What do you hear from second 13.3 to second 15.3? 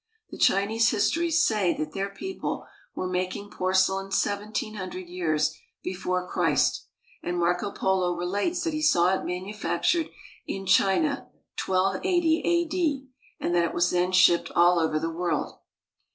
and that it was then shipped all over the